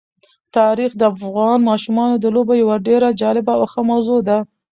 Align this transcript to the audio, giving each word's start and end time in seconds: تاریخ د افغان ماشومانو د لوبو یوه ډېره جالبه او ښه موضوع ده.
تاریخ 0.57 0.91
د 0.97 1.01
افغان 1.13 1.59
ماشومانو 1.69 2.15
د 2.19 2.25
لوبو 2.35 2.53
یوه 2.63 2.75
ډېره 2.87 3.09
جالبه 3.21 3.51
او 3.57 3.63
ښه 3.71 3.81
موضوع 3.91 4.19
ده. 4.27 4.37